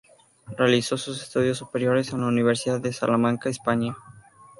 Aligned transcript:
Realizó 0.57 0.97
sus 0.97 1.21
estudios 1.21 1.59
superiores 1.59 2.11
en 2.11 2.21
la 2.21 2.25
Universidad 2.25 2.79
de 2.79 2.91
Salamanca, 2.91 3.51
España. 3.51 3.95